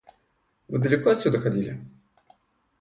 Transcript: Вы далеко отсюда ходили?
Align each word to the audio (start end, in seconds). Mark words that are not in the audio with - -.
Вы 0.67 0.79
далеко 0.79 1.11
отсюда 1.11 1.37
ходили? 1.39 1.79